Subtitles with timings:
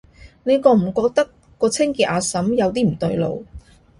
[0.45, 1.27] 你覺唔覺
[1.59, 3.45] 個清潔阿嬸有啲唔對路？